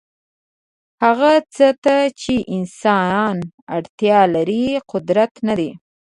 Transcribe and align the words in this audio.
هغه 1.03 1.31
څه 1.55 1.67
ته 1.83 1.97
چې 2.21 2.33
انسان 2.55 3.35
اړتیا 3.75 4.19
لري 4.35 4.65
قدرت 4.91 5.33
نه 5.47 5.53
دی. 5.59 5.69